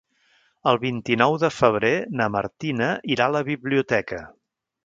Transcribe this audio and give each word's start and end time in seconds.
El 0.71 0.79
vint-i-nou 0.83 1.37
de 1.43 1.51
febrer 1.59 1.93
na 2.21 2.29
Martina 2.39 2.91
irà 3.17 3.29
a 3.31 3.35
la 3.39 3.47
biblioteca. 3.55 4.25